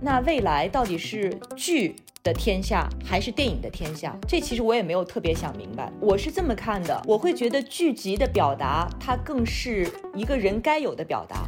[0.00, 4.16] 那未来到底是剧的天下还是电影的天下？
[4.28, 5.92] 这其实我也没有特别想明白。
[6.00, 11.46] 我是这么看的，我会觉得剧集的表达它更是一个人该有的表达。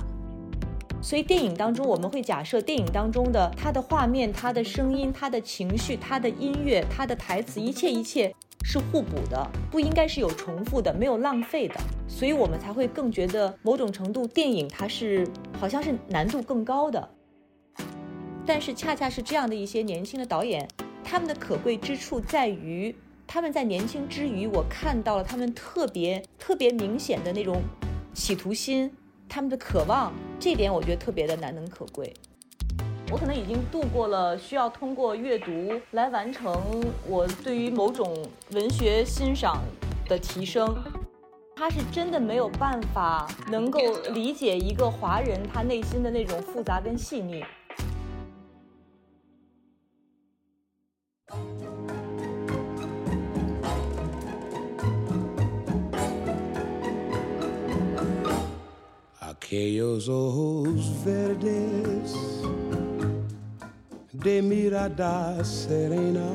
[1.00, 11.76] 所以电影当中，我们会假设电影当中的它的画面、它的声音、它的情绪、它的音乐、它的台词，一切一切是互补的，不应该是有重复的，没有浪费的。
[12.08, 15.26] 所以我们才会更觉得某种程度电影它是
[15.58, 17.08] 好像是难度更高的。
[18.46, 20.66] 但是恰恰是这样的一些年轻的导演，
[21.04, 22.94] 他们的可贵之处在于，
[23.26, 27.62] 他们在年轻之余，我看到了他们特别特别明显的那种
[28.12, 28.90] 企图心，
[29.28, 32.12] 他们的渴望，这点我觉得特别的难能可贵。
[33.12, 36.54] 我可能已经度过了需要通过阅读来完成
[37.08, 38.16] 我对于某种
[38.52, 39.62] 文学欣赏
[40.06, 40.76] 的提升，
[41.56, 43.80] 他是真的没有办法能够
[44.12, 47.44] 理解一个华人他内心的那种复杂跟细腻。
[59.50, 62.14] Aquellos ojos verdes
[64.12, 66.30] de mirada serena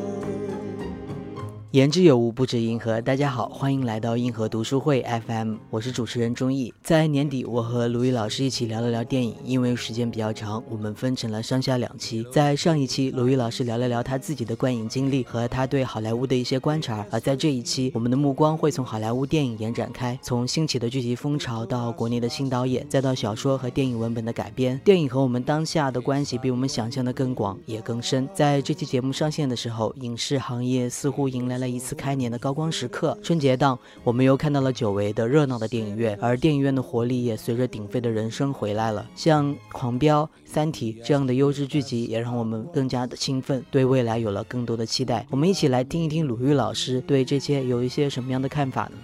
[1.75, 3.01] 言之有物，不止银河。
[3.01, 6.73] 大家好，欢迎来到硬核读书会 FM，我是主持人钟毅。
[6.81, 12.25] 在年底，我和卢宇老师一起聊了聊电影，因为时间比较长，我们分成了上下两期。
[12.31, 24.79] 在上一期，卢宇老师聊了聊他自己的观影经历和他对好莱坞的一些观察，而在这一期，我们的目光会从好莱坞电影延展开，从兴起的剧集风潮到国内的新导演，再到小说和电影文本的改编。
[24.85, 28.25] 电影和我们当下的关系比我们想象的更广，也更深。
[28.33, 31.64] 在这期节目上线的时候，影视行业似乎迎来了。
[31.67, 39.07] 一次开年的高光时刻，春节档，我们又看到了久违的热闹的电影院，而电影院的活力也随着鼎沸的人声回来了。
[39.15, 45.25] 像《狂飙》《三体》这样的优质剧集，也让我们更加的兴奋，对未来有了更多的期待。
[45.29, 48.97] 我们一起来听一听鲁豫老师对这些有一些什么样的看法呢？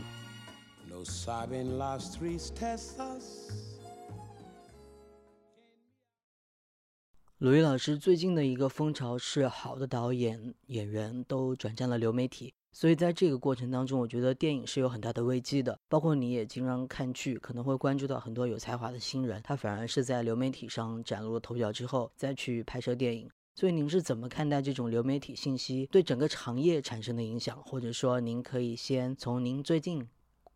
[7.41, 15.79] 鲁豫老师最近的一个风潮是，好的导演、演员都转战了流媒体，所以在这个过程当中，我觉得电影是有很大的危机的。
[15.89, 23.27] 包括你也经常看剧，可能会关注到很多有才华的新人，他反而是在流媒体上崭露了头角之后，再去拍摄电影。
[23.55, 27.59] 所以您是怎么看待这种流媒体信息对整个行业产生的影响？
[27.63, 30.07] 或者说，您可以先从您最近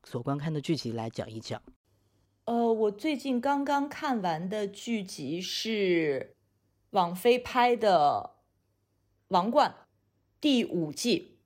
[0.03, 1.59] 所观看的剧集来讲一讲。
[2.43, 6.34] 呃，我最近刚刚看完的剧集是。
[6.95, 8.31] 网飞拍的
[9.27, 9.69] 《王冠》
[10.39, 11.39] 第五季，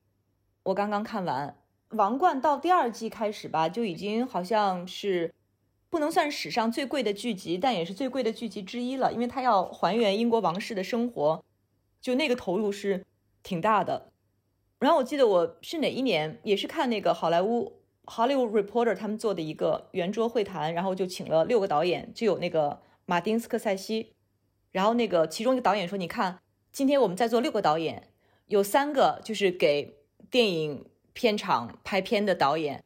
[0.61, 1.57] 我刚刚看完。
[1.97, 5.33] 《王冠》到第二季开始吧，就已经好像是
[5.89, 11.43] 不能算史上最贵的剧集，但也是最贵的剧集之一了，因为它要还原英国王室的生活，
[11.99, 13.07] 就那个投入是
[13.41, 14.11] 挺大的。
[14.77, 17.81] 然后我记得我是哪一年，也是看那个好莱坞
[18.13, 24.13] 《Hollywood Reporter》他们做的一个圆桌会谈，然后就请了六个导演，就有那个马丁斯科塞西。
[24.71, 26.39] 然后那个其中一个导演说：“你看，
[26.71, 28.09] 今天我们在座六个导演，
[28.47, 29.97] 有三个就是给
[30.29, 32.83] 电影片场拍片的导演，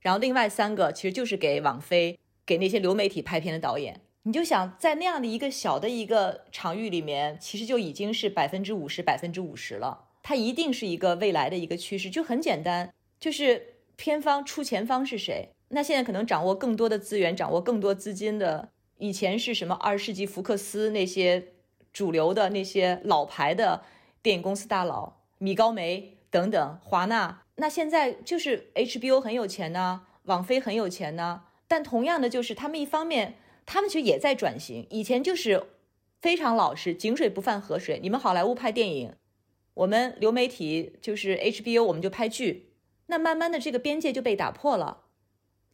[0.00, 4.00] 然后另外三个其实就是给网飞、给那些流媒体拍片的导演。
[4.24, 10.08] 你就想在那样的一个小的一个场域里面，其实就已经是百分之五十、百分之五十了。
[10.22, 15.48] 它一定是一个未来的一个趋势，就很简单，就是片方出钱方是谁？
[15.70, 18.68] 那现在可能掌握更多的资源，掌握更多资金的。”
[19.02, 21.48] 以前是什么二十世纪福克斯那些
[21.92, 23.82] 主流的那些老牌的
[24.22, 27.42] 电影公司大佬，米高梅等等，华纳。
[27.56, 31.42] 那现在就是 HBO 很有钱呢，网飞很有钱呢。
[31.66, 33.34] 但同样的，就是他们一方面，
[33.66, 34.86] 他们其实也在转型。
[34.88, 35.66] 以前就是
[36.20, 37.98] 非常老实，井水不犯河水。
[38.00, 39.12] 你们好莱坞拍电影，
[39.74, 42.68] 我们流媒体就是 HBO，我们就拍剧。
[43.06, 45.06] 那慢慢的，这个边界就被打破了。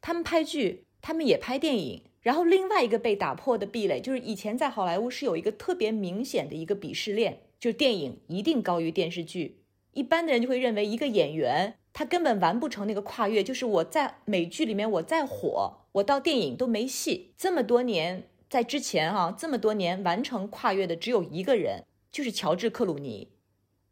[0.01, 2.05] 他们拍剧，他们也拍电影。
[2.21, 9.61] 然后另外一个被打破的壁垒，就是以前在好莱坞是有一个特别明显的一个鄙视链，就是电影一定高于电视剧。
[9.93, 17.33] 一般的人就会认为一个演员他根本完不成那个跨越，就是我在美剧里面我再火，我到电影都没戏。
[17.37, 23.29] 这么多年在之前哈，这么多年完成跨越的只有一个人，就是乔治克鲁尼。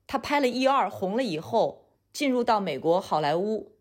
[0.06, 3.72] 他拍了一二红了以后，进入到美国好莱坞，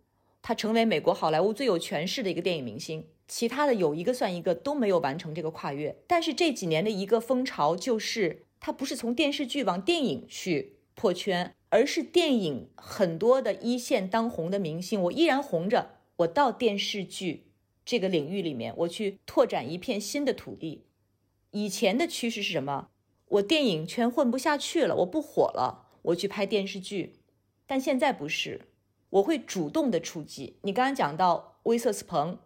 [0.42, 3.06] 他成为美国好莱坞最有权势的一个电影明星。
[3.28, 17.48] 其他的有一个算一个都没有完成这个跨越，但是这几年的一个风潮就是，它不是从电视剧往电影去破圈，而是电影很多的一线当红的明星，我依然红着，我到电视剧
[17.84, 20.86] 这个领域里面，我去拓展一片新的土地。
[21.52, 22.90] 以前的趋势是什么？
[23.28, 27.16] 我电影圈混不下去了，我不火了，我去拍电视剧。
[27.66, 28.62] 但现在不是，
[29.10, 30.58] 我会主动的出击。
[30.62, 32.38] 你刚刚讲到威瑟斯彭，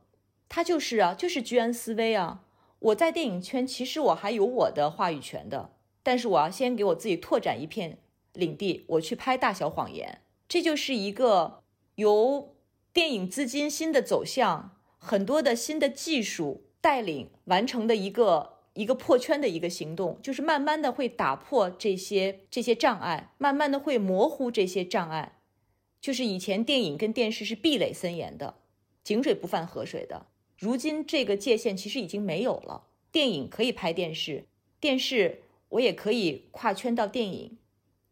[0.49, 2.43] 他就是啊，就是居安思危啊。
[2.79, 5.71] 我在电影圈其实我还有我的话语权的，
[6.03, 7.99] 但是我要先给我自己拓展一片
[8.33, 11.61] 领地，我去拍《大小谎言》，这就是一个
[11.95, 12.55] 由
[12.91, 18.59] 电影资金新的走向，很多的新的技术带领完成的一个。
[18.75, 25.39] 一个破圈的一个行动，就是慢慢的会打破这些这些障碍，慢慢的会模糊这些障碍。
[25.99, 28.55] 就是以前电影跟电视是壁垒森严的，
[29.03, 30.27] 井水不犯河水的。
[30.59, 32.83] 如今这个界限其实已经没有了，
[33.13, 34.45] 电影可以拍电视，
[34.81, 37.57] 电视我也可以跨圈到电影，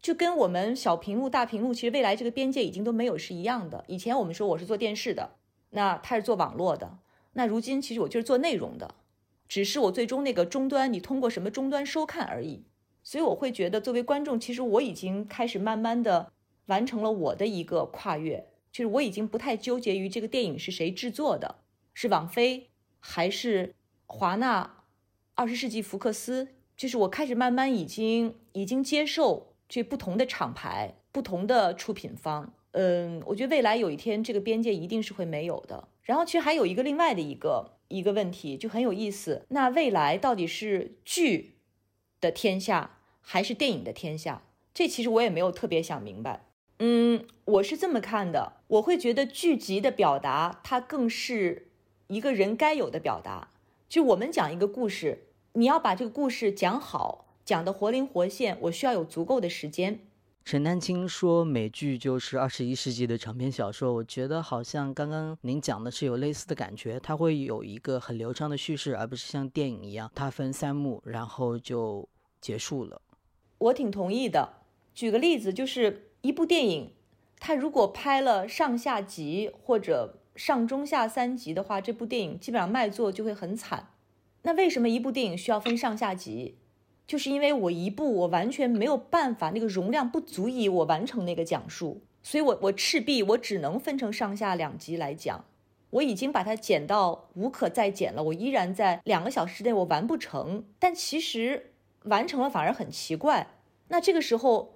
[0.00, 3.84] 就跟我们小屏幕大屏幕，其实未来这个边界已经都没有是一样的。
[3.86, 5.32] 以前我们说我是做电视的，
[5.70, 6.98] 那他是做网络的，
[7.34, 8.94] 那如今其实我就是做内容的。
[9.46, 12.64] 只是我最终那个终端，你通过什么终端收看而已，
[13.02, 16.32] 所以我会觉得，作为观众，其实我已经开始慢慢的
[16.66, 21.56] 完成了我的一个跨越，就是我已经不太纠结于这个电影是谁制作的，
[22.00, 23.74] 是网飞还是
[24.06, 24.84] 华纳、
[25.34, 32.54] 二十世纪福克斯，就是我开始慢慢已经已经接受这不同的厂牌、不同的出品方。
[32.70, 35.88] 嗯，我觉得未来有一天这个边界一定是会没有的。
[36.02, 41.56] 然后其实还有一个另外的一个一个问题就很有意思，那未来到底是剧
[42.20, 44.44] 的天下还是电影的天下？
[44.72, 46.44] 这其实我也没有特别想明白。
[46.78, 51.67] 嗯，我是这么看的，我会觉得剧集的表达它更是
[52.08, 53.50] 一个人该有的表达。
[53.88, 60.00] 就我们讲一个故事，你要把这个故事讲好，讲得活灵活现，我需要有足够的时间。
[60.44, 72.08] 陈丹青说：“美剧就是二十一世纪的长篇小说。”我觉得好像刚刚您讲的是有类似的感觉，它会有一个很流畅的叙事，而不是像电影一样，它分三幕，然后就
[72.40, 73.02] 结束了。
[73.58, 74.54] 我挺同意的。
[74.94, 76.92] 举个例子，就是一部电影，
[77.38, 83.88] 它如果拍了上下集或者上中下三集的话，这部电影基本上卖座就会很惨。
[84.42, 86.54] 那为什么一部电影需要分上下集？
[87.08, 95.44] 就是因为我一部我完全没有办法，那个容量不足以我完成那个讲述，所以我我赤壁我只能分成上下两集来讲。
[95.90, 100.64] 我已经把它剪到无可再剪了，我依然在两个小时之内我完不成。
[100.78, 101.72] 但其实
[102.04, 103.48] 完成了反而很奇怪。
[103.88, 104.74] 那这个时候，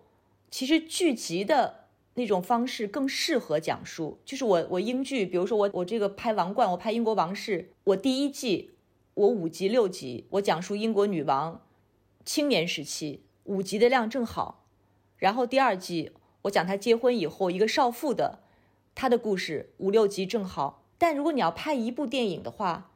[0.50, 1.81] 其实剧集的
[2.14, 4.18] 那种方式更适合讲述。
[4.24, 8.70] 就是我我英剧，比如说我我这个拍王冠，我拍英国王室，我第一季
[9.14, 11.62] 我五集六集，我讲述英国女王。
[12.24, 14.66] 青年时期五集的量正好，
[15.16, 16.12] 然后第二季
[16.42, 18.38] 我讲她结婚以后一个少妇的
[18.94, 20.84] 她的故事五六集正好。
[20.98, 22.91] 但如果你要拍一部电影的话，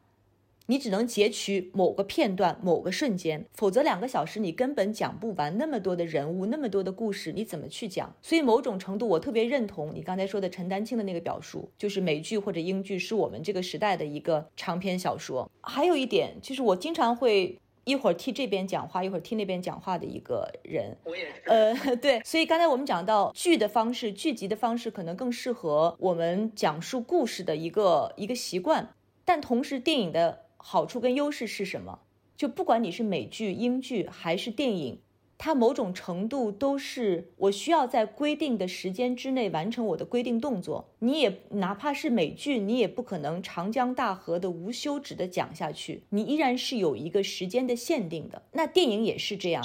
[0.67, 8.15] 你只能截取某个片段、某个瞬间，否则两个小时你根本讲不完那么多的人物、那么多的故事，你怎么去讲？
[8.21, 15.51] 所以某种程度我特别认同你刚才说的陈丹青的那个表述，就是美剧或者英剧是我们这个时代的一个长篇小说。
[15.61, 17.59] 还有一点就是我经常会。
[17.87, 21.43] 一会儿替这边讲话，一会儿替那边讲话的一个人，我也是。
[21.47, 21.73] 呃，
[22.03, 28.93] 对，所以刚才我们讲到剧的方式，剧集的方式可能更适合我们讲述故事的一个一个习惯，
[29.25, 32.01] 但同时电影的好处跟优势是什么？
[32.37, 34.99] 就不管你是美剧、英剧还是电影。
[35.39, 40.89] 它某种程度都是我需要在规定的时间之内完成我的规定动作。
[40.99, 48.43] 你也哪怕是美剧，你也不可能长江大河的无休止的讲下去，你依然是有一个时间的限定的。
[48.51, 49.65] 那电影也是这样，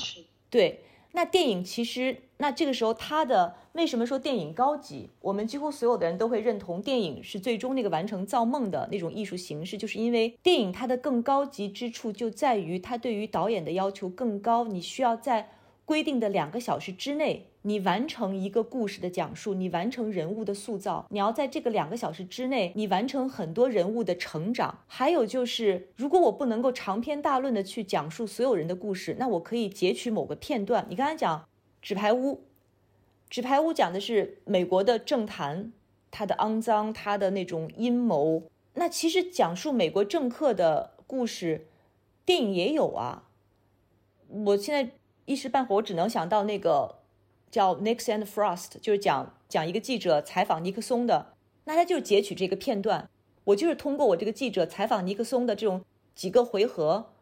[0.52, 0.82] 对。
[1.13, 5.10] 那电影其实，那这个时候它的为什么说电影高级？
[5.22, 15.51] 我们几乎所有的人都会认同电影是最终那个完成造梦的那种艺术形式，就是因为电影它的更高级之处就在于它对于导演的要求更高，你需要在。
[15.86, 24.80] 规定的两个小时之内，你完成一个故事的讲述，你完成人物的塑造，你要在这个两个小时之内，你完成很多人物的成长。
[24.88, 30.86] 还有就是，如果我不能够长篇大论的去讲述所有人的故事，那我可以截取某个片段。
[30.88, 31.40] 你刚才讲
[31.82, 32.34] 《纸牌屋》，
[33.30, 35.74] 《纸牌屋》讲的是美国的政坛，
[36.10, 38.44] 它的肮脏，它的那种阴谋。
[38.76, 41.68] 那其实讲述美国政客的故事，
[42.24, 43.28] 电影也有啊。
[44.30, 44.94] 我现在。
[45.32, 46.98] 一时半会儿，我只能想到那个
[47.50, 51.28] 叫《Nixon and Frost》，就是讲讲一个记者采访尼克松的。
[51.64, 53.10] 那他就截取这个片段，
[53.46, 57.14] 我就是通过我这个记者采访尼克松的这种几个回合，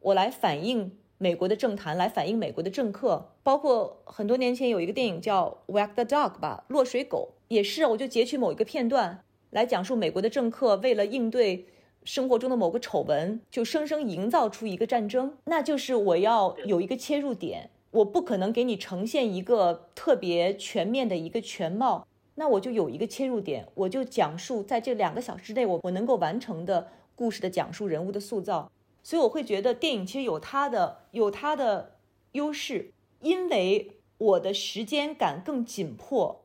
[0.00, 3.32] 我来反映美国的政坛，来反映美国的政客。
[3.42, 11.66] 包括很多年前有一个电影叫《Wag the Dog》吧，落水狗也是，我就截取某一个片段来讲述美国的政客为了应对。
[12.08, 28.72] 生活中的某个丑闻，就生生营造出一个战争，那就是我要有一个切入点，我不可能给你呈现一个特别全面的一个全貌，那我就有一个切入点，我就讲述在这两个小时内我我能够完成的故事的讲述、人物的塑造，
[29.02, 31.96] 所以我会觉得电影其实有它的有它的
[32.32, 36.40] 优势，因为我的时间感更紧迫。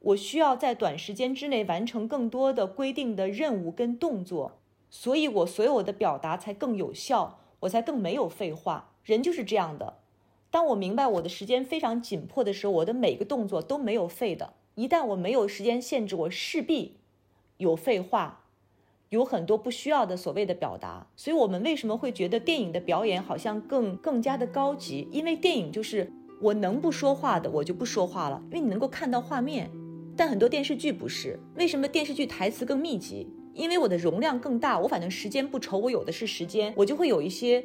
[0.00, 4.58] 我需要在短时间之内完成更多的规定的任务跟动作，
[4.98, 8.94] 所以我所有的表达才更有效，我才更没有废话。
[9.04, 9.98] 人就是这样的，
[10.50, 14.54] 当我明白我的时间非常紧迫的时候，我的每个动作都没有废的。
[14.74, 16.96] 一旦我没有时间限制，我势必
[17.58, 18.46] 有废话，
[19.10, 21.08] 有很多不需要的所谓的表达。
[21.14, 25.06] 所以，我们为什么会觉得电影的表演好像更更加的高级？
[25.12, 26.10] 因为电影就是
[26.40, 29.70] 我能不说话的，我就不说话了，因为你能够看到画面。
[30.16, 33.28] 但很多电视剧不是，为什么电视剧台词更密集？
[33.56, 37.64] 因为我的容量更大，我反正时间不愁，我有的是时间，我就会有一些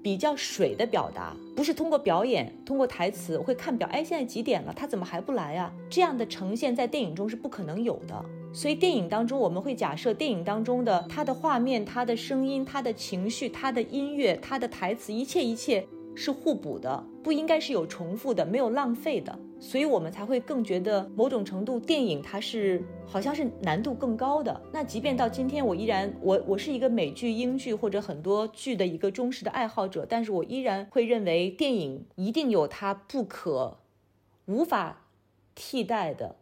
[0.00, 4.72] 比较水的表达，不是通过表演，通过台词，我会看表，哎，现在几点了？
[4.74, 5.72] 他怎么还不来啊？
[5.90, 8.24] 这样的呈现在电影中是不可能有的。
[8.54, 19.38] 所以电影当中，我们会假设电影当中的他的画面、他的声音、他的情绪、他的音乐、他的台词，一切一切是互补的，不应该是有重复的，没有浪费的。
[19.60, 24.60] 所以我们才会更觉得某种程度电影它是好像是难度更高的。
[24.72, 33.78] 那即便到今天，我依然我我是一个美剧、英剧或者很多剧的一个忠实的爱好者，但是我依然会认为电影一定有它不可、
[34.46, 35.06] 无法
[35.54, 36.34] 替代的，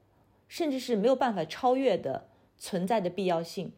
[0.49, 3.73] 甚至是没有办法超越的存在的必要性。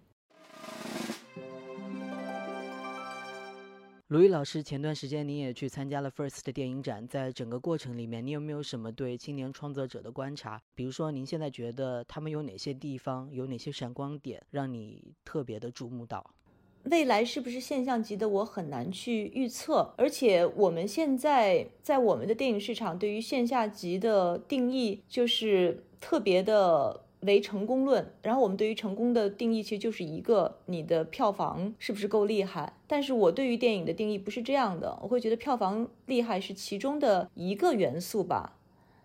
[4.12, 10.60] 鲁豫老师，前段时间你也去参加了 First 的电影展，在整个过程里面，你有没有什么对青年创作者的观察？
[10.74, 16.34] 比如说，您现在觉得他们有哪些地方，有哪些闪光点，让你特别的注目到？
[16.82, 19.94] 未来是不是现象级的，我很难去预测。
[19.96, 27.06] 而且我们现在在我们的电影市场，对于线下级的定义就是特别的。
[27.22, 32.72] 为成功论，然后我们对于成功的定义其实就是一个你的票房是不是够厉害。
[32.86, 38.58] 但是我对于电影的定义不是这样的，我会觉得票房厉害是其中的一个元素吧。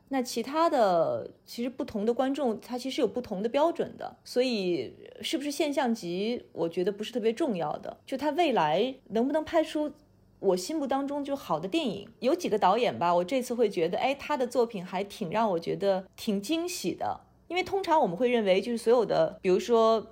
[0.10, 7.98] 那其他的其实不同的观众他其实有不同的标准的，所以是不是现象级，我觉得不是特别重要的。
[8.06, 9.92] 就他未来能不能拍出
[10.40, 17.20] 我心目当中就好的电影，有几个导演吧，我这次会觉得，哎，他的作品还挺让我觉得挺惊喜的。
[17.48, 20.08] 因为通常我们会认为，就是所有的，比如说，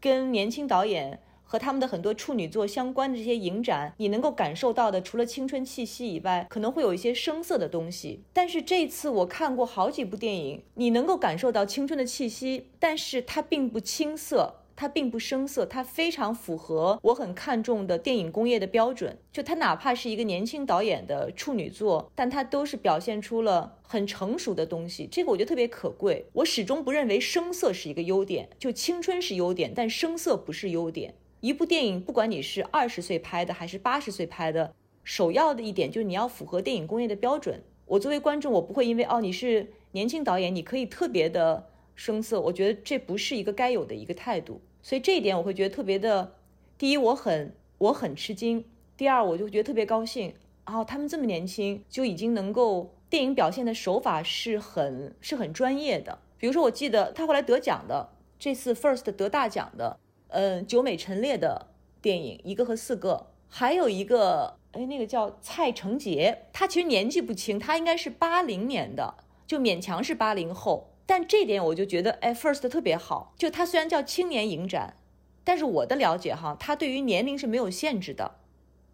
[0.00, 8.20] 跟年轻导演和他们的很多处女作相关的这些影展，你能够感受到的，除了青春气息以外，可能会有一些生涩的东西。
[8.32, 14.56] 但是这次我看过好几部电影，你能够感受到青春的气息，但是它并不青涩。
[14.76, 19.16] 它并不生涩，它非常符合我很看重的电影工业的标准。
[19.32, 25.08] 就它哪怕是一个年轻导演的处女作，但它都是表现出了很成熟的东西。
[25.10, 26.26] 这个我觉得特别可贵。
[26.34, 31.14] 我始终不认为生涩是一个优点，就青春是优点，但生涩不是优点。
[31.40, 37.62] 一部电影，不管你是二十岁拍的还是八十岁拍的，首要的一点就是你要符合电影工业的标准。
[37.86, 41.70] 我作为观众，我不会因为哦你是年轻导演，你可以特别的。
[41.96, 46.34] 声色，我觉得这不是一个该有的一个态度，所以这一点我会觉得特别的。
[46.78, 48.62] 第一，我很我很吃惊；
[48.96, 50.34] 第二，我就觉得特别高兴。
[50.66, 56.18] 哦，他们这么年轻就已经能够电影表现的手法是很是很专业的。
[56.36, 59.98] 比如说，我记得他后来得奖的这次 First 得大奖的，
[60.28, 61.68] 嗯，九美陈列的
[62.02, 69.14] 电影一个和四个，还有一个哎，那个叫蔡成杰，他其实年纪不轻，他应该是八零年的，
[69.46, 70.90] 就勉强是八零后。
[71.06, 73.32] 但这点我就觉得，哎，First 特别好。
[73.38, 74.96] 就它虽然叫青年影展，
[75.44, 78.38] 但是我的了解哈，它对于年龄是没有限制的。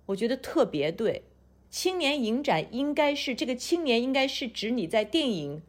[0.06, 1.22] 我觉得特别对，
[1.70, 5.62] 青年影展应该是这个青年应该是指你在电影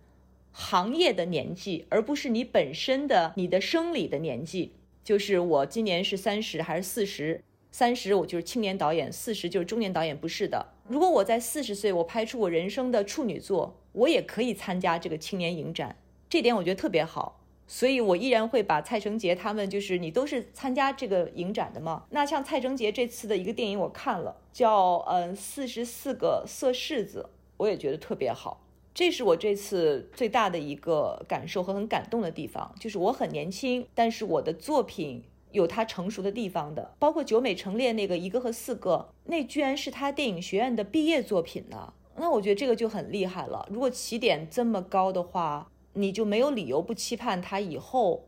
[0.52, 4.74] 行业的年纪，而不是你本身的你的生理的年纪。
[5.04, 7.42] 就是我今年是三十还是四十？
[7.72, 10.74] 三十我就是青年导演，四十就是中年导演，不是的。
[10.88, 15.96] 如果我在四十岁，我拍出我人生的处女作，我也可以参加这个青年影展。
[16.34, 22.06] 这点我觉得特别好，所以我依然会把蔡成杰他们就是你都是参加这个影展的嘛。
[22.10, 28.66] 那像蔡成杰这次的一个电影我看了，叫嗯四十四个色柿子，我也觉得特别好。
[28.96, 36.96] 这是我这次最大的一个感受和很感动的地方，就是我很年轻，但是我的作品有它成熟的地方的。
[36.98, 41.94] 包括九美成列那个一个和四个，那居然是他电影学院的毕业作品呢。
[42.16, 43.68] 那我觉得这个就很厉害了。
[43.70, 45.70] 如果起点这么高的话。
[45.94, 48.26] 你就没有理由不期盼他以后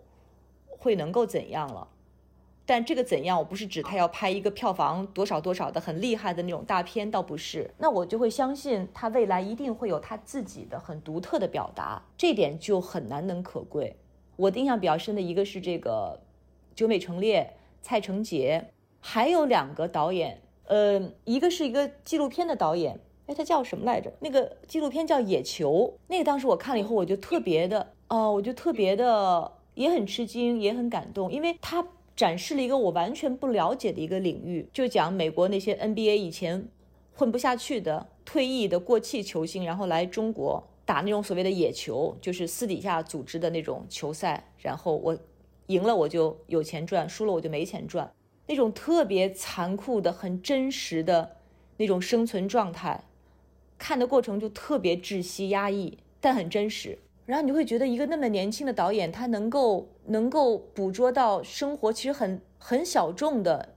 [0.67, 1.89] 会能够怎样了。
[2.67, 7.69] 但这个怎样，我不是指他要拍一个票房多少多少的很厉害的那种大片，倒不是。
[7.77, 13.95] 那我就会相信他未来一定会有他自己的很独特的表达，这点就很难能可贵。
[14.35, 16.19] 我印象比较深的一个是这个
[16.73, 17.53] 久美成列、
[17.83, 24.11] 蔡成杰，还有两个导演，呃，一个是一个纪录片的导演，哎，他叫什么来着？
[24.19, 25.71] 那个纪录片叫《野球》，
[26.07, 31.85] 那个当时我看了以后，我就特别的，哦，我就特别的也很吃惊，也很感动，因为他。
[32.15, 36.65] 展示了一个我完全不了解的一个领域，就讲美国那些 NBA 以前
[37.13, 45.17] 混不下去的退役的过气球星，然后来中国打那种所谓的野球，就是私底下组织的那种球赛，然后我
[45.67, 48.09] 赢了我就有钱赚，输了我就没钱赚，
[48.47, 51.35] 那种特别残酷的、很真实的
[51.75, 53.03] 那种生存状态，
[53.77, 56.97] 看的过程就特别窒息、压抑，但很真实。
[57.25, 63.75] 然后你会觉得一个那么年轻的导演，他能够能够捕捉到生活其实很很小众的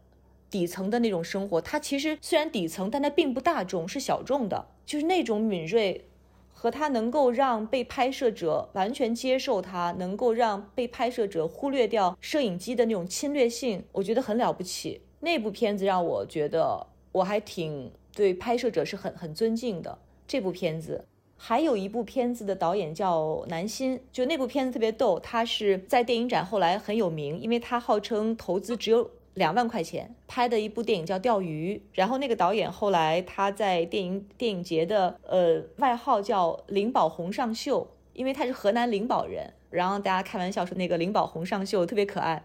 [0.51, 1.61] 底层的那种生活。
[1.61, 4.67] 他其实虽然底层，但他并不大众，是小众的。
[4.85, 6.07] 就是那种敏锐，
[6.51, 15.03] 和他能够让被拍摄者完全接受他，能够让被拍摄者忽略掉摄影机的那种侵略性，我觉得很了不起。
[15.21, 19.97] 那部片子让我觉得我还挺对拍摄者是很很尊敬的。
[20.27, 21.05] 这部片子。
[21.41, 42.43] 还有一部片子的导演叫南新，就那部片子特别逗，他是在电影展后来很有名，因为他号称投资只有两万块钱拍的一部电影叫《钓鱼》，然后那个导演后来他在电影电影节的呃外号叫灵宝红上秀，因为他是河南灵宝人，然后大家开玩笑说那个灵宝红上秀特别可爱。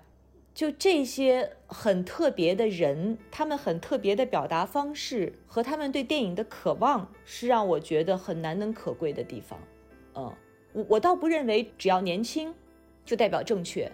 [0.53, 9.59] 就这些很特别的人，他们很特别的表达方式和他们对电影的渴望，是让我觉得很难能可贵的地方。
[10.13, 10.31] 嗯，
[10.73, 12.53] 我我倒不认为只要年轻
[13.03, 13.91] 就代表正确，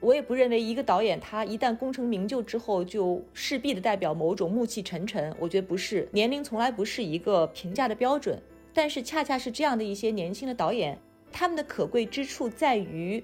[0.00, 5.32] 我也不认为一个导演他一旦功成名就之后就势必的代表某种暮气沉沉。
[5.38, 8.36] 我觉得不是，年龄从来不是一个评价的标准。
[8.74, 10.98] 但是恰恰是这样的一些年轻的导演，
[11.30, 13.22] 他们的可贵之处在于。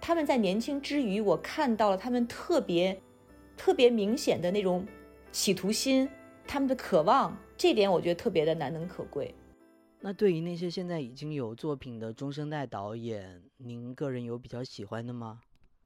[0.00, 2.98] 他们在年轻之余，我看到了他们特别、
[3.56, 4.86] 特别明显的那种
[5.30, 6.08] 企图心，
[6.46, 9.34] 他们的渴望，这点我觉得特别的难能可贵。
[10.00, 15.40] 那对于那些现在已经有作品的中生代导演，您个人有比较喜欢的吗？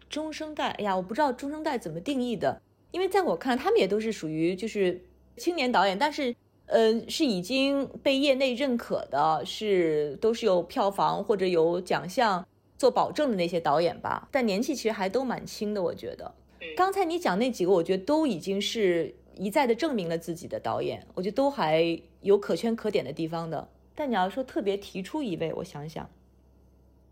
[0.09, 5.05] 中生代，哎呀，我不知道中生代怎么定义的，因为在我看来，他们也都是属于就是
[5.37, 6.33] 青年导演，但是，
[6.66, 12.46] 呃，是已经被业内认可的，是都是有票房或者有奖项。
[12.76, 16.34] 做保证的那些导演吧，但年纪其实还都蛮轻的，我觉得。
[16.76, 23.68] 刚才你讲那几个，我觉得都已经是一再的证明了自己的导演，我觉得都还有可圈可点的地方的。
[23.94, 26.08] 但你要说特别提出一位，我想想，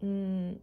[0.01, 0.57] 嗯，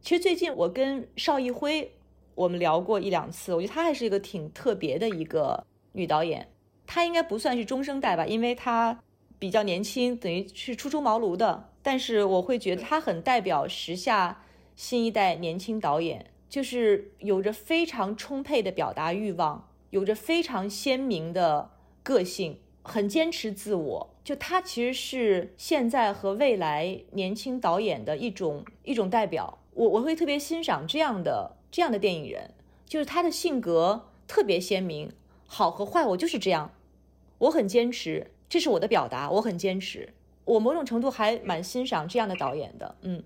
[0.00, 1.90] 其实最近我跟邵艺辉
[2.34, 6.48] 我们聊过一两次，我觉得她还是一个挺特别的一个女导演。
[6.86, 9.02] 她应该不算是中生代吧，因为她
[9.38, 11.71] 比较年轻，等于是初出茅庐的。
[11.82, 14.44] 但是我会觉得他很代表时下
[14.76, 21.70] 新一代年轻导演，就是有着非常充沛的表达欲望，有着非常鲜明的
[22.02, 24.14] 个性，很坚持自我。
[24.24, 29.58] 就他其实是现在和未来年轻导演的一种一种代表。
[29.74, 32.52] 我我会特别欣赏这样的这样的电影人，
[32.86, 35.10] 就是他的性格特别鲜明，
[35.46, 36.70] 好和坏我就是这样，
[37.38, 40.14] 我很坚持，这是我的表达，我很坚持。
[40.44, 43.22] 我某种程度还蛮欣赏这样的导演的，嗯。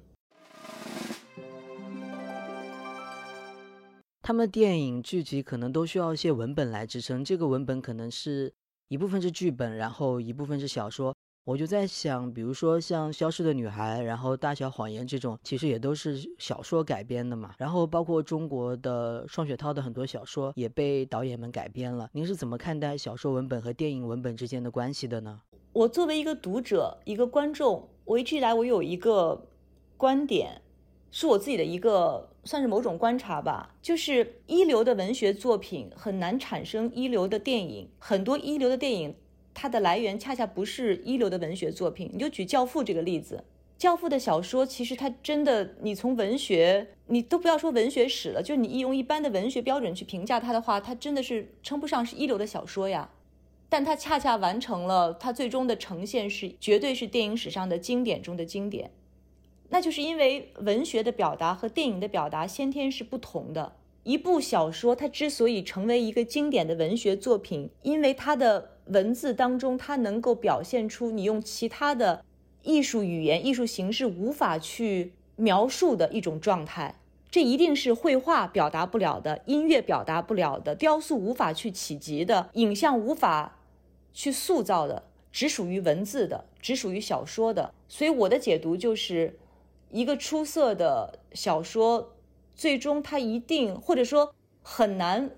[4.22, 8.52] 他们电影剧集可能都需要一些文本来支撑，这个文本可能是
[8.88, 11.14] 一部分是剧本，然后一部分是小说。
[11.46, 17.54] 我就在想，比如说像《消失的女孩》，然后《大小谎言》这种，其实也都是小说改编的嘛。
[17.56, 22.10] 然后包括中国的双雪涛的很多小说也被导演们改编了。
[22.12, 25.40] 您是怎么看待小说文本和电影文本之间的关系的呢？
[25.72, 29.46] 我作为一个读者、一个观众，我一直以来我有一个
[29.96, 30.60] 观点，
[31.12, 39.14] 是我自己的一个算是某种观察吧，就是一流的文学作品很难产生一流的电影，很多一流的电影，
[39.58, 42.10] 它的来源恰恰不是一流的文学作品。
[42.12, 43.42] 你就举《教父》这个例子，
[43.80, 53.08] 《教父》的小说其实它真的，你从文学，你都不要说文学史了，就你用一般的文学标准去评价它的话，它真的是称不上是一流的小说呀。
[53.70, 58.90] 但它恰恰完成了，它最终的呈现是绝对是电影史上的经典中的经典。
[59.70, 63.76] 那就是因为文学的表达和电影的表达先天是不同的。
[64.04, 72.24] 一部小说它之所以成为一个经典的文学作品，因为它的文字当中它能够表现出你用其他的
[72.62, 76.96] 艺术语言、艺术形式无法去描述的一种状态。
[77.28, 83.58] 这一定是绘画表达不了的，音乐表达不了的，雕塑无法去企及的，影像无法
[84.14, 87.74] 去塑造的，只属于文字的，只属于小说的。
[87.88, 89.38] 所以我的解读就是，
[89.90, 92.14] 一个出色的小说，
[92.54, 95.30] 最终它一定或者说很难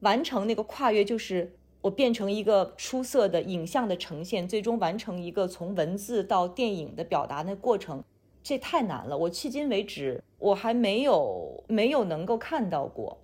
[0.00, 8.02] 完成那个跨越，就是我变成一个出色的影像的呈现，最终完成一个从文字到电影的表达那过程。
[8.42, 13.18] 这太难了，我迄今为止我还没有没有能够看到过，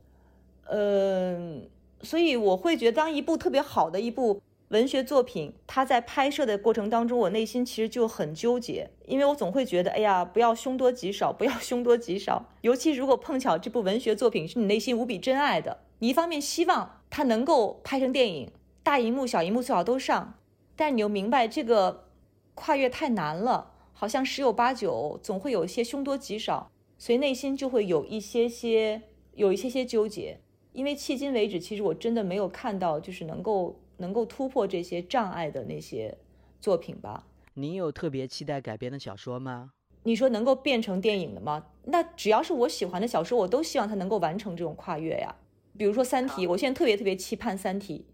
[0.65, 1.67] 嗯，
[2.03, 12.45] 所以我会觉得，当一部特别好的一部文学作品，它在拍摄的过程当中，我内心其实就很纠结，因为我总会觉得，哎呀，不要凶多吉少，不要凶多吉少。
[12.61, 18.51] 尤其如果碰巧这部文学作品是你内心无比珍爱的，你一方面希望它能够拍成电影，
[18.83, 20.39] 大荧幕、小荧幕最好都上，
[20.75, 22.09] 但你又明白这个
[22.55, 23.75] 跨越太难了。
[23.93, 29.03] 好像十有八九总会有一些凶多吉少，所以内心就会有一些些
[29.35, 30.41] 有一些些纠结。
[30.73, 36.17] 因为迄今为止，其实我真的没有看到就是能够能够突破这些障碍的那些
[36.63, 37.27] 作品吧。
[37.53, 39.73] 你有特别期待改编的小说吗？
[40.05, 41.67] 你说能够变成电影的吗？
[41.85, 45.35] 那只要是我喜欢的小说，我都希望它能够完成这种跨越呀。
[45.81, 48.05] 比如说《三体》，我现在特别特别期盼《三体》，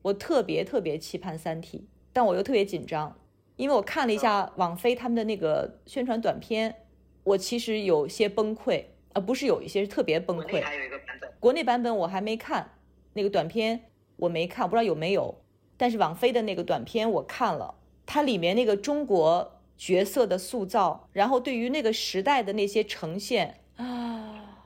[0.00, 1.78] 我特别特别期盼《三体》，
[2.14, 3.14] 但我又特别紧张。
[3.56, 6.74] 因为我看了一下网飞他们的那个宣传短片，
[7.22, 10.64] 我其实有些崩溃，呃，不是有一些是特别崩溃。
[10.64, 12.70] 还有一个版本，国内版本我还没看，
[13.12, 13.78] 那个短片
[14.16, 15.42] 我没看，不知道有没有。
[15.76, 17.74] 但是网飞的那个短片我看了，
[18.06, 24.56] 它里面那个中国角色的塑造，然后对于那个时代的那些呈现啊，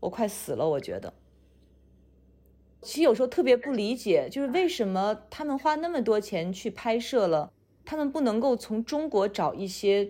[0.00, 1.12] 我快死了，我觉得。
[2.84, 7.50] 其实有时候特别不理解，就是为什么他们花那么多钱去拍摄了。
[7.86, 10.08] 他们不能够从中国找一些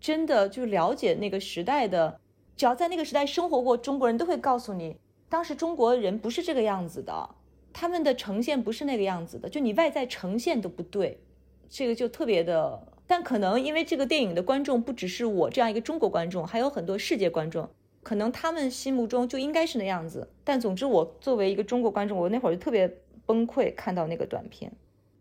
[0.00, 2.20] 真的就了解那个时代的，
[2.56, 4.96] 只要在那个时代生活过中国人都会告诉你，
[5.28, 7.30] 当时中国人不是这个样子的，
[7.72, 11.18] 他们的呈现不是那个样子的，就你外在呈现都不对，
[11.70, 12.88] 这个就特别的。
[13.06, 17.68] 但可能因为这个电影的观众不只是我这样一个中国观众，还有很多世界观众，
[18.04, 20.28] 可能他们心目中就应该是那样子。
[20.44, 22.88] 但总之，我作为一个中国观众，我那会儿就特别
[23.26, 24.70] 崩溃，看到那个短片。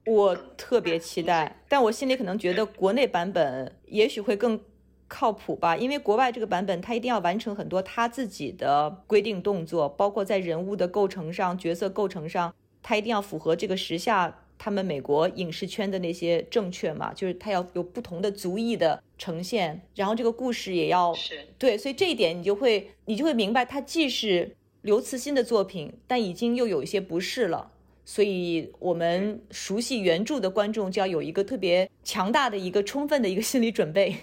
[0.06, 4.60] 我特别期待， 但我心里可能觉得国内版本也许会更
[5.08, 21.14] 靠谱吧，因为国外这个版本他一定要完成很多他自己的规定动作，包括在人物的构成上、角色构成上，他一定要符合这个时下他们美国影视圈的那些正确嘛，就是他要有不同的族裔的呈现，然后这个故事也要
[21.58, 27.74] 对，所以这一点你就会你就会明白，它既是刘慈欣的作品，但已经又有一些不是了。
[28.06, 34.16] 所以，我们熟悉原著的观众就要有一个特别强大的一个充分的一个心理准备。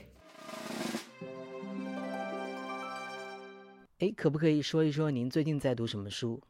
[3.98, 6.40] 哎，可不可以说一说您最近在读什么书？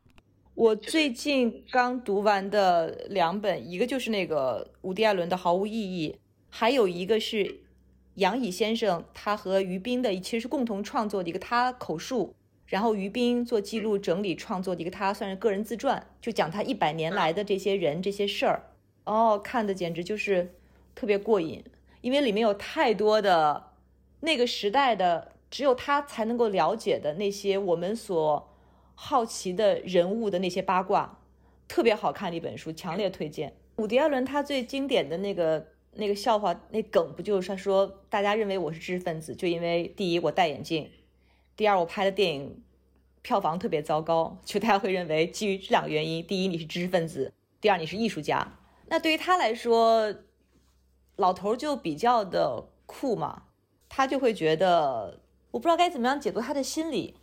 [0.54, 6.12] 我最近刚读完的两本，一个就是那个伍迪·艾伦的《毫无意义》，
[6.50, 7.60] 还有一个是
[8.16, 12.34] 杨乙先生他和于斌的，其实是共同创作的一个他口述。
[12.66, 18.62] 然后于斌做记录整理创作的一个，他算是个人自传，就讲他一百年来的这些人这些事儿。
[19.04, 20.54] 哦，看的简直就是
[20.94, 21.64] 特别过瘾，
[22.00, 23.70] 因为里面有太多的
[24.20, 28.49] 那个时代的只有他才能够了解的那些我们所
[29.02, 31.18] 好奇的人物的那些八卦，
[31.66, 33.50] 特别好看的一本书，强烈推荐。
[33.76, 40.90] 伍迪·艾伦他最经典的那个那个笑话那梗不就是说大家认为我是知识分子，就因为第一我戴眼镜。
[41.56, 42.62] 第二，我拍的电影
[43.22, 48.46] 票房特别糟糕，就大家会认为基于这两个原因：第一，你是知识分子；第二，你是艺术家。
[48.88, 50.14] 那对于他来说，
[51.16, 53.44] 老头就比较的酷嘛，
[53.88, 55.20] 他就会觉得，
[55.52, 57.14] 我不知道该怎么样解读他的心理。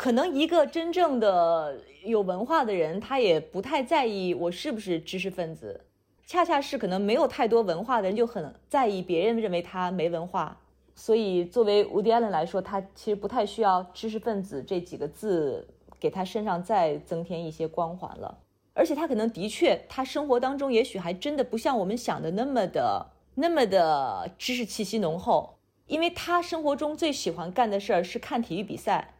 [0.00, 5.78] 可能一个真正的有文化的人，他也不太在意我是不是知识分子，
[6.26, 10.56] 恰恰是可能没有太多文化的人就很在意别人认为他没文化。
[10.94, 18.38] 所以，作为伍迪·艾伦来说，他其实不太需要“知识分子”这几个字给他身上再增添一些光环了。
[18.72, 25.58] 而且，他可能的确，他生活当中也许还真的不像我们想的那么的、那么的知识气息浓厚。
[25.86, 29.12] 因为他生活中最喜欢干的事儿是看体育比赛，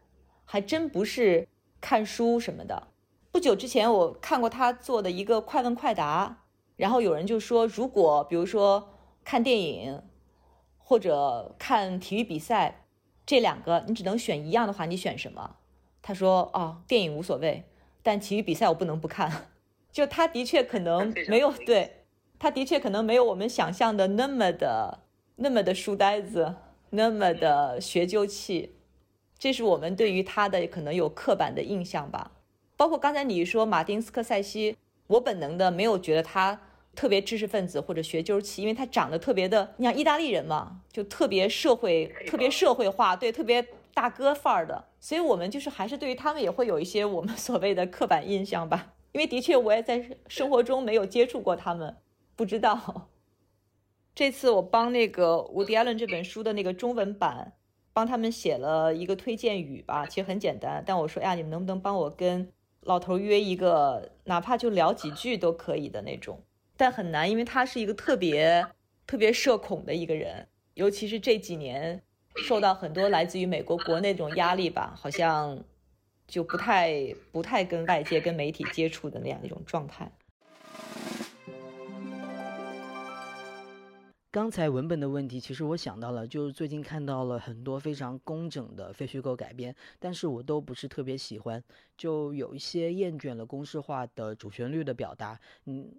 [0.51, 1.47] 还真不是
[1.81, 2.89] 看书什么的。
[3.31, 6.43] 不久之前，我看过他做的一个快问快答，
[6.75, 8.89] 然后有人就说，如果比如说
[9.25, 10.03] 看电影。
[10.93, 12.85] 或者看体育比赛，
[13.25, 15.59] 这两个你只能选一样的话，你选什么？
[16.03, 17.63] 他说：“哦，电影无所谓，
[18.03, 19.47] 但体育比赛我不能不看。
[19.93, 22.07] ”就他的确可能没有对，
[22.41, 25.05] 他的确可能没有我们想象的那么的
[25.37, 26.57] 那么的书呆子，
[26.91, 28.75] 那么的学究气。
[29.41, 32.31] 这是我们对于他的可能有刻板的印象吧。
[32.77, 34.77] 包括刚才你说马丁斯科塞西，
[35.07, 36.61] 我本能的没有觉得他
[36.95, 44.85] 特别知识分子或者学究气，因为他长得特别的，你像意大利人嘛，就特别社会、特别社会化，对，特别大哥范儿的。
[45.01, 48.93] 所以我们就是还是对于他们也会有一些我们 所谓的刻板印象吧。
[49.13, 51.97] 因为的确我也在生活中没有接触过他们，
[52.37, 53.09] 不知道。
[54.15, 57.55] 这次我帮那个《伍迪·艾伦》这本书的那个中文版，
[57.93, 60.83] 帮他们写了一个推荐语吧，其实很简单。
[60.87, 62.51] 但我说，哎呀，你们能不能帮我跟
[62.83, 66.41] 老头约一个，哪怕就聊几句都可以的那种？
[66.77, 68.67] 但很难，因为他是一个特别
[69.07, 72.01] 特别社恐的一个人，尤其是这几年
[72.37, 75.63] 受到很多来自于美国国内这种压力吧，好像
[76.27, 80.11] 就不太不太跟外界、跟媒体接触的那样一种状态。
[84.33, 91.61] 刚才文本的问题，其实我想到了，就是最近看到了很多非常工整的非虚构改编，但是我都不是特别喜欢，
[91.97, 95.93] 就有一些厌倦了公式化的主旋律的表达，嗯，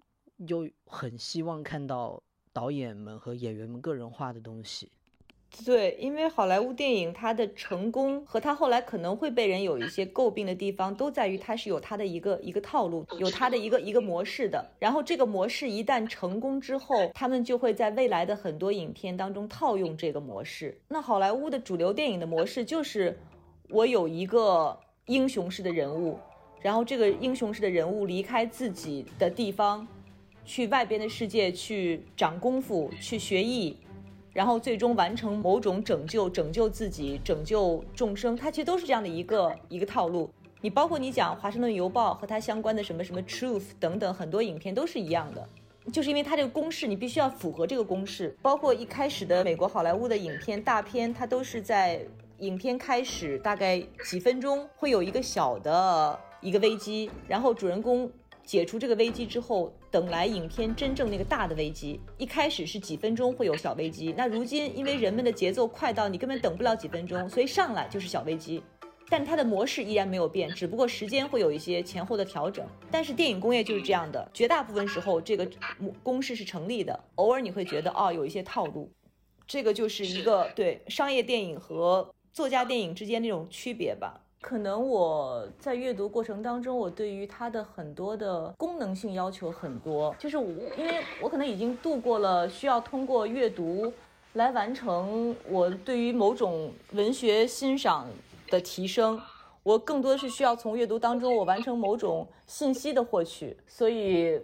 [0.47, 4.89] 就很希望看到导演们和演员们个人化的东西。
[5.65, 14.65] 对，因为好莱坞电影它的成功和它后来可能会被人有一些诟病的地方，都在于它是有它的一个一个套路，有它的一个一个模式的。
[14.79, 20.79] 然后这个模式一旦成功之后，他们就会在未来的很多影片当中套用这个模式。
[20.87, 23.19] 那好莱坞的主流电影的模式就是，
[23.69, 26.17] 我有一个英雄式的人物，
[26.61, 29.85] 然后这个英雄式的人物离开自己的地方，
[30.43, 33.77] 去外边的世界去长功夫，去学艺。
[34.33, 40.29] 然后最终完成某种拯救，拯救自己，拯救众生，它其实都是这样的一个一个套路。
[40.61, 45.49] 你包括你讲《华盛顿邮报》和它相关的什么什么 Truth 等等很多影片都是一样的，
[45.91, 48.35] 就是因为它这个公式，你必须要符合这个公式。
[48.41, 52.05] 包括一开始的美国好莱坞的影片大片，它都是在
[52.39, 58.09] 影片开始大概几分钟会有一个小的一个危机，然后主人公。
[58.43, 61.99] 解除这个危机之后，等来影片真正那个大的危机。
[62.17, 68.63] 一开始是几分钟会有小危机，那如今因为人们的节奏快到你根本等不了几分钟，所以上来就是小危机。
[69.09, 72.65] 但它的模式依然没有变，只不过时间会有一些前后的调整。
[72.89, 75.45] 但是电影工业就是这样的，绝大部分时候这个
[76.01, 76.97] 公式是成立的。
[77.15, 78.89] 偶尔你会觉得哦有一些套路，
[79.45, 84.17] 这个就是一个对商业电影和作家电影之间那种区别吧。
[84.41, 93.93] 可能我在阅读过程当中，我对于它的很多的功能性要求很多，就是我因为我可能已经度过了需要通过阅读
[94.33, 98.07] 来完成我对于某种文学欣赏
[98.49, 99.21] 的提升，
[99.61, 104.41] 我更多的是需要从阅读当中我完成某种信息的获取，所以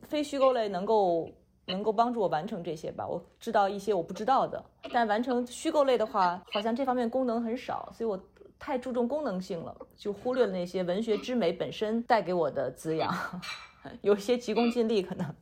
[0.00, 1.28] 非虚构类能够
[1.66, 3.06] 能够帮助我完成这些吧。
[3.06, 8.18] 我知道一些我不知道的，但完成虚构类的话，好像这方面功能很少，所以我。
[8.58, 13.14] 太注重功能性了，就忽略了那些文学之美本身带给我的滋养，
[14.02, 15.34] 有些急功近利可能。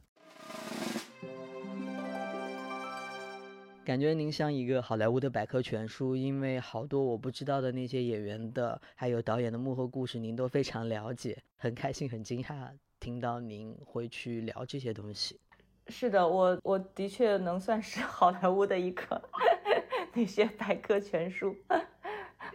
[3.84, 11.36] 感觉您像一个好莱坞的百科全书，因为好多我不知道的那些演员的，还有导演的幕后故事，您都非常了解。
[11.56, 12.68] 很开心，很惊讶
[13.00, 15.40] 听到您会去聊这些东西。
[15.88, 19.20] 是的，我我的确能算是好莱坞的一个
[20.14, 21.54] 那些百科全书。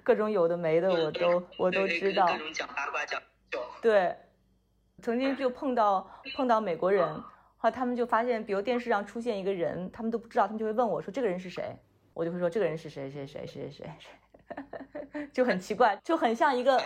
[0.07, 2.25] 各种有的没的我都我都知道。
[2.27, 3.21] 各种讲八卦讲
[3.81, 4.15] 对，
[5.01, 7.05] 曾经就碰到碰到美国人，
[7.57, 11.77] 后来他们就发现，比如电视上出现一个人，他们都不知道，他们就会问我说这个人是谁，
[12.13, 16.81] 我就会说这个人是谁谁谁谁谁谁， 就很奇怪，就很像一个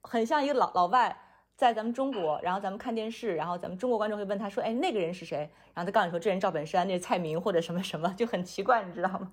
[0.00, 1.14] 很像一个老老外
[1.54, 5.40] 在咱们中国，然后咱们看电视，然后咱们中国观众会问他说，哎，那个人是谁？
[5.74, 9.32] 然后他告诉你说这人赵本山，那是蔡明或者什么什么，就很奇怪，你知道吗？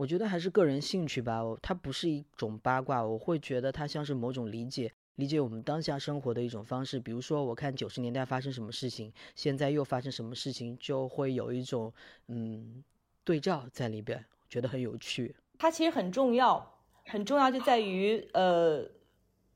[0.00, 6.98] 我觉得还是个人兴趣吧，它不是一种八卦，我会觉得它像是某种理解，理解我们当下生活的一种方式。
[6.98, 11.92] 比如说，我看九十年代发生什么事情，现在又发生什么事情，就会有一种
[12.28, 12.82] 嗯
[13.24, 15.36] 对照在里边，觉得很有趣。
[15.58, 18.82] 它其实很重要，很重要就在于呃，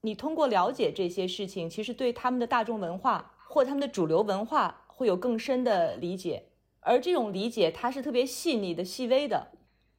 [0.03, 6.49] 你通过了解这些事情，其实对他们的大众文化或他们的主流文化会有更深的理解，
[6.81, 9.53] 而这种理解它是特别细腻的、细微的。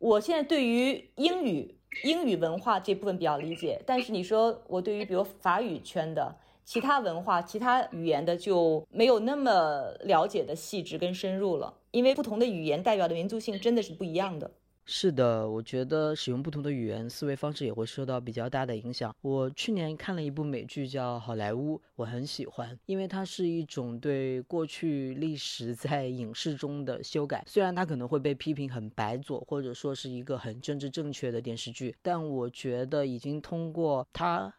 [0.05, 14.51] 我现在对于英语英语文化这部分比较理解，但是你说我对于比如法语圈的其他文化、其他语言的就没有那么了解的细致跟深入了，因为不同的语言代表的民族性真的是不一样的。
[14.88, 19.15] 是的，我觉得使用不同的语言，思维方式也会受到比较大的影响。
[19.21, 27.43] 我去年看了一部美剧叫《好莱坞》，我很喜欢，因为它是一种对过去历史在影视中的修改。
[27.48, 34.54] 虽然它可能会被批评很白左，或者说是一个很政治正确的电视剧，但我觉得已经通过它。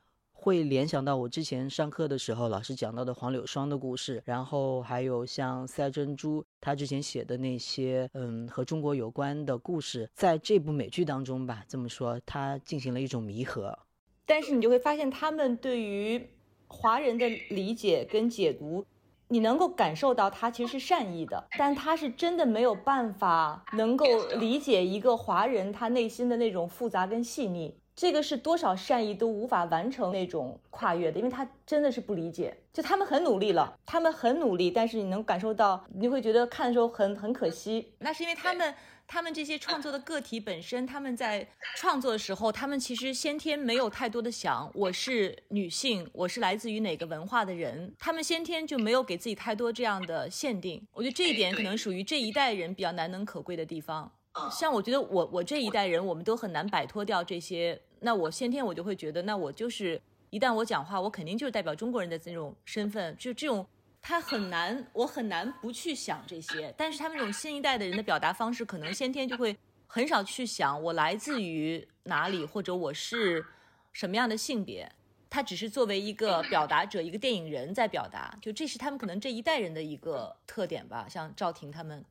[0.47, 13.77] 会联想到我之前上课的时候老师讲到的黄柳霜的故事，然后还有像赛珍珠他之前写的那些嗯和中国有关的故事，在这部美剧当中吧，这么说他进行了一种弥合。
[14.25, 16.25] 但是你就会发现，他们对于
[16.69, 18.87] 华人的理解跟解读，
[19.27, 24.07] 你能够感受到他其实是善意的，但他是真的没有办法能够
[24.37, 27.77] 理解一个华人他内心的那种复杂跟细腻。
[27.97, 32.55] 这个是多少善意都无法完成那种跨越的，因为他真的是不理解。
[32.71, 37.95] 就他们很努力了，他们很努力，但是你能感受到，你会觉得看的时候很很可惜。
[38.01, 38.75] 那是因为他们，
[39.07, 50.87] 他们这些创作的个体本身，他们在创作的时候，他们其实先天没有太多的想我是女性，我是来自于哪个文化的人，他们先天就没有给自己太多这样的限定。
[50.93, 54.13] 我觉得这一点可能属于这一代人比较难能可贵的地方。
[54.51, 57.81] 像我觉得我我这一代人，我们都很难摆脱掉这些。
[58.01, 63.67] 那我先天我就会觉得，那我就是一旦我讲话，我肯定就是代表中国人的这种身份，就这种
[64.03, 66.73] 他很难，我很难不去想这些。
[66.77, 73.45] 但是他们这种新一代的人的表达方式，可能先天就会很少去想我来自于哪里，或者我是
[73.93, 74.93] 什么样的性别。
[75.31, 81.07] 他只是作为一个表达者，一个电影人在表达，就这是他们可能这一代人的一个特点吧。
[81.09, 82.05] 像赵婷他们。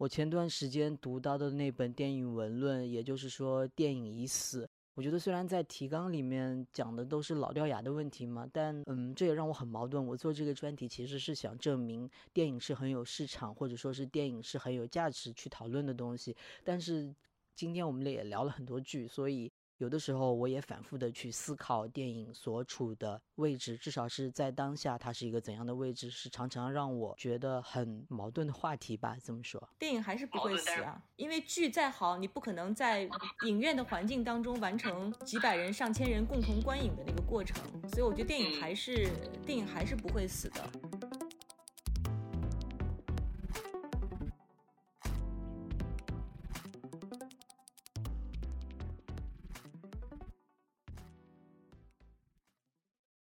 [0.00, 4.66] 我前段时间读到的那本电影文论，也就是说电影已死。
[4.94, 10.02] 我觉得虽然在提纲里面讲的都是老掉牙的问题嘛，但嗯，这也让我很矛盾。
[10.02, 16.34] 我做这个专题其实是想证明电影是很有市场，或者说是电影是很有价值去讨论的东西。
[16.64, 17.14] 但是
[17.54, 19.52] 今天我们也聊了很多剧，所以。
[19.80, 29.16] 有的时候，我也反复的去思考电影所处的位置，至少是在当下，它是一个怎样的位置，是常常让我觉得很矛盾的话题吧。
[29.24, 33.08] 这么说，电影还是不会死啊，因为剧再好，你不可能在
[33.46, 37.56] 影院的环境当中完成几百人、上千人共同观影的那个过程，
[37.88, 39.08] 所以我觉得电影还是
[39.46, 41.09] 电影还是不会死的。